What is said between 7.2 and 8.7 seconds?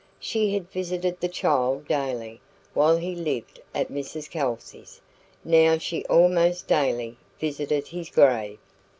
visited his grave.